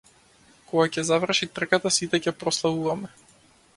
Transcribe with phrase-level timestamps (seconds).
[0.69, 3.13] Кога ќе заврши трката сите ќе прославуваме.